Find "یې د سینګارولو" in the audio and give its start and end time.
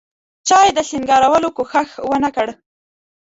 0.65-1.49